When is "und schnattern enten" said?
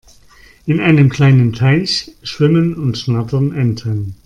2.73-4.15